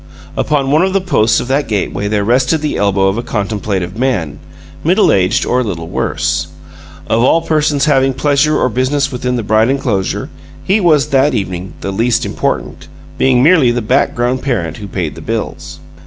Upon 0.35 0.71
one 0.71 0.81
of 0.81 0.93
the 0.93 0.99
posts 0.99 1.39
of 1.39 1.47
that 1.49 1.67
gateway 1.67 2.07
there 2.07 2.23
rested 2.23 2.61
the 2.61 2.75
elbow 2.75 3.07
of 3.07 3.19
a 3.19 3.21
contemplative 3.21 3.95
man, 3.99 4.39
middleaged 4.83 5.45
or 5.45 5.59
a 5.59 5.63
little 5.63 5.87
worse. 5.87 6.47
Of 7.05 7.21
all 7.21 7.43
persons 7.43 7.85
having 7.85 8.15
pleasure 8.15 8.57
or 8.59 8.67
business 8.69 9.11
within 9.11 9.35
the 9.35 9.43
bright 9.43 9.69
inclosure, 9.69 10.31
he 10.63 10.79
was, 10.79 11.09
that 11.09 11.35
evening, 11.35 11.73
the 11.81 11.91
least 11.91 12.25
important; 12.25 12.87
being 13.19 13.43
merely 13.43 13.69
the 13.69 13.83
background 13.83 14.41
parent 14.41 14.77
who 14.77 14.87
paid 14.87 15.13
the 15.13 15.21
bills. 15.21 15.79